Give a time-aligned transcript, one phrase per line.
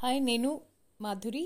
[0.00, 0.50] Hi నేను
[1.00, 1.42] మాధురి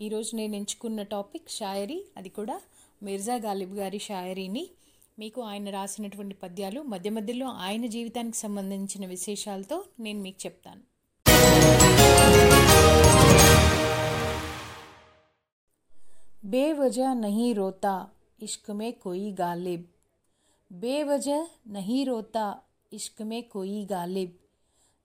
[0.00, 2.56] ఈరోజు నేను ఎంచుకున్న టాపిక్ షాయరీ అది కూడా
[3.02, 4.64] మిర్జా గాలిబ్ గారి షాయరీని
[5.18, 10.82] మీకు ఆయన రాసినటువంటి పద్యాలు మధ్య మధ్యలో ఆయన జీవితానికి సంబంధించిన విశేషాలతో నేను మీకు చెప్తాను
[16.46, 17.94] बेवजह नहीं रोता
[18.40, 19.82] इश्क में कोई गालिब
[20.70, 22.46] बेवजह नहीं रोता
[22.92, 24.30] इश्क में कोई गालिब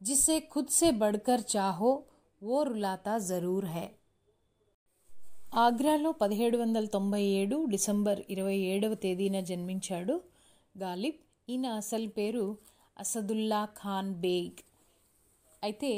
[0.02, 1.92] जिसे खुद से बढ़कर चाहो
[2.47, 3.85] ఓ రులాతా జరూర్ హై
[5.57, 10.15] ఆగ్రాలో పదిహేడు వందల తొంభై ఏడు డిసెంబర్ ఇరవై ఏడవ తేదీన జన్మించాడు
[10.75, 12.45] గాలిబ్ ఈయన అసలు పేరు
[12.97, 14.61] అసదుల్లా ఖాన్ బేగ్
[15.63, 15.93] అయితే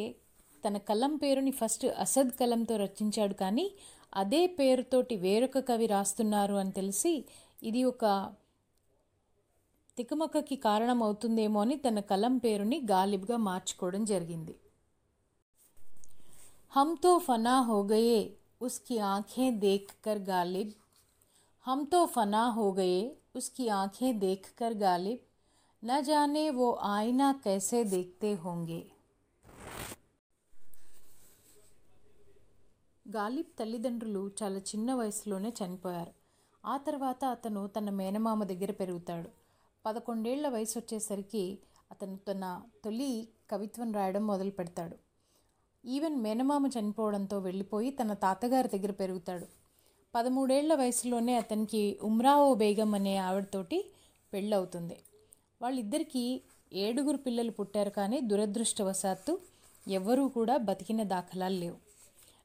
[0.64, 3.66] తన కలం పేరుని ఫస్ట్ అసద్ కలంతో రచించాడు కానీ
[4.16, 7.14] అదే పేరుతోటి వేరొక కవి రాస్తున్నారు అని తెలిసి
[7.62, 8.04] ఇది ఒక
[9.98, 14.54] తికమకకి కారణమవుతుందేమో అని తన కలం పేరుని గాలిబ్గా మార్చుకోవడం జరిగింది
[16.75, 18.19] हम तो फना हो गए
[18.61, 20.73] उसकी आंखें देखकर गालिब
[21.65, 22.99] हम तो फना हो गए
[23.35, 25.19] उसकी आंखें देखकर गालिब
[25.83, 28.81] न जाने वो आईना कैसे देखते होंगे
[33.05, 36.11] గాలిబ్ తల్లిదండ్రులు చాలా చిన్న వయసులోనే చనిపోయారు
[36.63, 39.29] ఆ తర్వాత అతను తన మేనమామ దగ్గర పెరుగుతాడు
[39.85, 41.43] పదకొండేళ్ల వయసు వచ్చేసరికి
[41.91, 42.43] అతను తన
[42.83, 43.09] తొలి
[43.49, 44.97] కవిత్వం రాయడం మొదలు పెడతాడు
[45.86, 49.46] ఈవెన్ మేనమామ చనిపోవడంతో వెళ్ళిపోయి తన తాతగారి దగ్గర పెరుగుతాడు.
[50.14, 53.84] పదమూడేళ్ళ వయసులోనే అతనికి ఉమ్రావో బేగం అనే ఆవిడతోటి
[54.32, 54.96] పెళ్ళవుతుంది.
[55.62, 56.40] వాళ్ళిద్దరికీ
[56.72, 59.38] ఏడుగురు పిల్లలు పుట్టారు కానీ దురదృష్టవశాత్తు
[59.88, 61.76] ఎవ్వరూ కూడా బతికిన దాఖలాలు లేవు.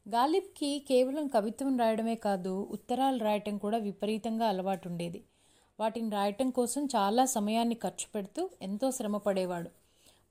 [0.09, 5.23] గాలిబ్కి కేవలం కవిత్వం రాయడమే కాదు ఉత్తరాలు రాయటం కూడా విపరీతంగా అలవాటు ఉండేది
[5.79, 9.80] వాటిని రాయటం కోసం చాలా సమయాన్ని ఖర్చు పెడుతూ ఎంతో శ్రమ పడేవాడు.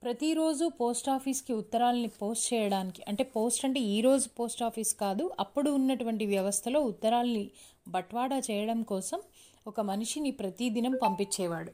[0.02, 6.26] ప్రతిరోజు పోస్ట్ ఆఫీస్కి ఉత్తరాలని పోస్ట్ చేయడానికి అంటే పోస్ట్ అంటే ఈరోజు పోస్ట్ ఆఫీస్ కాదు అప్పుడు ఉన్నటువంటి
[6.26, 7.50] వ్యవస్థలో ఉత్తరాల్ని
[7.88, 9.20] బట్వాడా చేయడం కోసం
[9.66, 11.72] ఒక మనిషిని ప్రతిదినం పంపించేవాడు.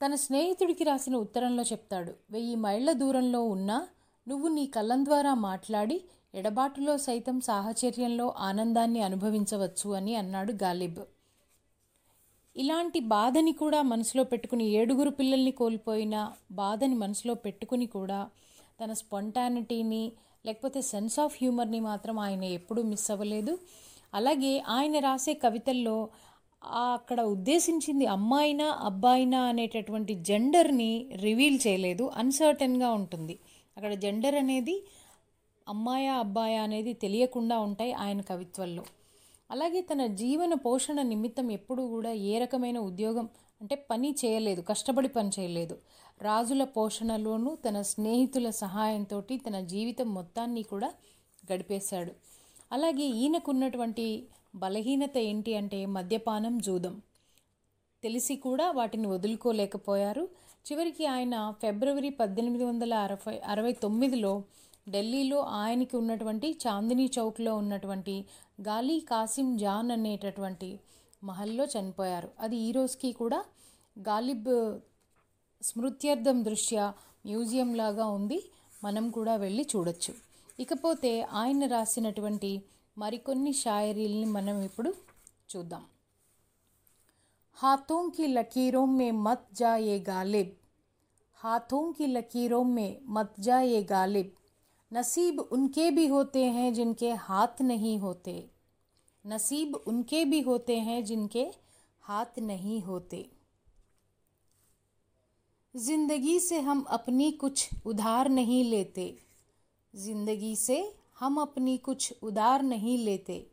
[0.00, 3.78] తన స్నేహితుడికి రాసిన ఉత్తరంలో చెప్తాడు వెయ్యి మైళ్ళ దూరంలో ఉన్నా
[4.26, 5.98] నువ్వు నీ కళ్ళం ద్వారా మాట్లాడి
[6.34, 11.02] ఎడబాటులో సైతం సాహచర్యంలో ఆనందాన్ని అనుభవించవచ్చు అని అన్నాడు గాలిబ్.
[12.56, 16.16] ఇలాంటి బాధని కూడా మనసులో పెట్టుకుని ఏడుగురు పిల్లల్ని కోల్పోయిన
[16.52, 18.20] బాధని మనసులో పెట్టుకుని కూడా
[18.80, 20.04] తన స్పాంటానిటీని
[20.44, 23.52] లేకపోతే సెన్స్ ఆఫ్ హ్యూమర్ని మాత్రం ఆయన ఎప్పుడూ మిస్ అవ్వలేదు.
[24.14, 25.96] అలాగే ఆయన రాసే కవితల్లో
[26.92, 32.04] అక్కడ ఉద్దేశించింది అమ్మాయినా అబ్బాయినా అనేటటువంటి జెండర్ని రివీల్ చేయలేదు.
[32.16, 33.34] అన్సర్టన్గా ఉంటుంది.
[33.76, 34.76] అక్కడ జెండర్ అనేది
[35.66, 38.84] అమ్మాయా అబ్బాయా అనేది తెలియకుండా ఉంటాయి ఆయన కవిత్వంలో.
[39.50, 43.28] అలాగే తన జీవన పోషణ నిమిత్తం ఎప్పుడూ కూడా ఏ రకమైన ఉద్యోగం
[43.60, 45.78] అంటే పని చేయలేదు కష్టపడి పని చేయలేదు.
[46.22, 50.92] రాజుల పోషణలోనూ తన స్నేహితుల సహాయంతో తన జీవితం మొత్తాన్ని కూడా
[51.52, 52.12] గడిపేశాడు.
[52.72, 57.02] అలాగే ఈయనకున్నటువంటి బలహీనత ఏంటి అంటే మద్యపానం జూదం.
[58.02, 60.28] తెలిసి కూడా వాటిని వదులుకోలేకపోయారు.
[60.72, 64.42] చివరికి ఆయన ఫిబ్రవరి పద్దెనిమిది వందల అరవై అరవై తొమ్మిదిలో
[64.88, 68.24] ఢిల్లీలో ఆయనకి ఉన్నటువంటి చాందినీ చౌక్లో ఉన్నటువంటి
[68.60, 70.80] గాలి కాసిం జాన్ అనేటటువంటి
[71.24, 72.30] మహల్లో చనిపోయారు.
[72.40, 73.44] అది ఈరోజుకి కూడా
[73.98, 74.78] గాలిబ్
[75.62, 76.94] స్మృత్యర్థం దృష్ట్యా
[77.26, 78.50] మ్యూజియం లాగా ఉంది.
[78.84, 80.14] మనం కూడా వెళ్ళి చూడొచ్చు.
[80.60, 82.62] ఇకపోతే ఆయన రాసినటువంటి
[82.98, 84.94] మరికొన్ని షాయరీల్ని మనం ఇప్పుడు
[85.56, 85.84] చూద్దాం.
[87.54, 90.50] హాథోం కి లకీరోం మే మత్ జాయే గాలిబ్.
[91.34, 94.30] హాథోం కి లకీరోం మే మత్ జాయే గాలిబ్.
[94.94, 98.32] नसीब उनके भी होते हैं जिनके हाथ नहीं होते।
[99.24, 101.46] नसीब उनके भी होते हैं जिनके
[102.04, 103.24] हाथ नहीं होते।
[105.74, 109.14] ज़िंदगी से हम अपनी कुछ उधार नहीं लेते।
[109.94, 110.78] ज़िंदगी से
[111.20, 113.46] हम अपनी कुछ उधार नहीं लेते।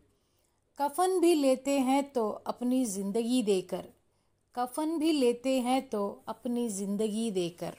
[0.80, 3.88] कफन भी लेते हैं तो अपनी ज़िंदगी देकर।
[4.56, 7.78] कफन भी लेते हैं तो अपनी ज़िंदगी देकर।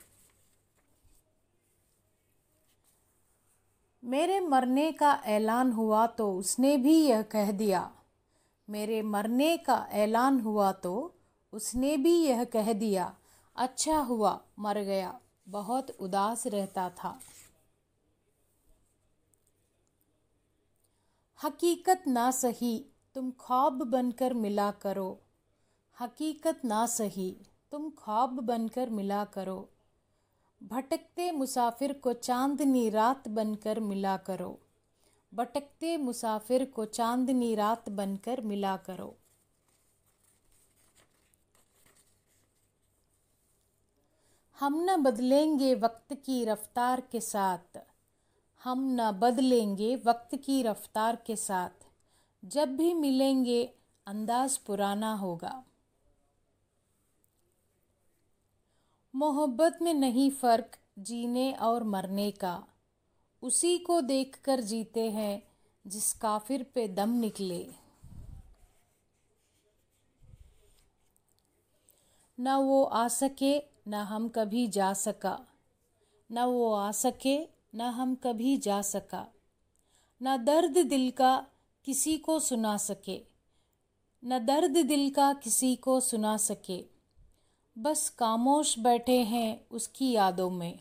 [4.05, 7.91] मेरे मरने का ऐलान हुआ तो उसने भी यह कह दिया।
[8.71, 11.15] मेरे मरने का ऐलान हुआ तो
[11.53, 13.15] उसने भी यह कह दिया।
[13.57, 17.21] अच्छा हुआ, मर गया। बहुत उदास रहता था।
[21.45, 25.21] हकीकत ना सही, तुम ख्वाब बनकर मिला करो।
[26.01, 27.37] हकीकत ना सही,
[27.71, 29.69] तुम ख्वाब बनकर मिला करो।
[30.63, 34.61] भटकते मुसाफिर को चांदनी रात बनकर मिला करो।
[35.35, 39.17] भटकते मुसाफिर को चांदनी रात बनकर मिला करो।
[44.61, 47.79] हम न बदलेंगे वक्त की रफ्तार के साथ।
[48.65, 51.87] हम न बदलेंगे वक्त की रफ्तार के साथ।
[52.45, 53.75] जब भी मिलेंगे,
[54.07, 55.65] अंदाज पुराना होगा।
[59.23, 62.65] मोहब्बत में नहीं फ़र्क जीने और मरने का।
[63.43, 65.43] उसी को देखकर जीते हैं,
[65.87, 67.69] जिस काफिर पे दम निकले।
[72.41, 75.47] न वो आ सके, न हम कभी जा सका।
[76.33, 79.27] न वो आ सके, ना हम कभी जा सका।
[80.23, 81.47] न दर्द दिल का
[81.85, 83.23] किसी को सुना सके।
[84.25, 86.92] न दर्द दिल का किसी को सुना सके।
[87.79, 90.81] बस खामोश बैठे हैं उसकी यादों में।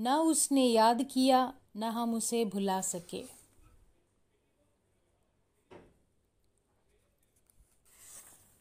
[0.00, 3.39] न उसने याद किया, ना हम उसे भुला सके।